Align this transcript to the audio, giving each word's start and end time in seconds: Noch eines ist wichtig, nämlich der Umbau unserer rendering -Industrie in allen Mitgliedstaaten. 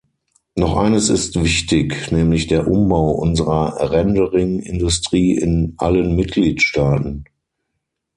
Noch 0.55 0.77
eines 0.77 1.09
ist 1.11 1.39
wichtig, 1.43 2.11
nämlich 2.11 2.47
der 2.47 2.65
Umbau 2.67 3.11
unserer 3.11 3.91
rendering 3.91 4.59
-Industrie 4.59 5.37
in 5.39 5.75
allen 5.77 6.15
Mitgliedstaaten. 6.15 7.25